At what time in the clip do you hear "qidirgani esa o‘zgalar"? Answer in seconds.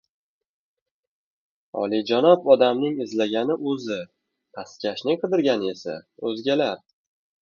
5.25-6.83